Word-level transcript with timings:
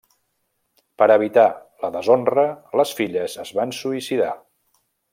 Per 1.01 1.07
evitar 1.15 1.43
la 1.85 1.91
deshonra 1.97 2.47
les 2.83 2.95
filles 3.01 3.39
es 3.47 3.55
van 3.59 3.75
suïcidar. 3.83 4.35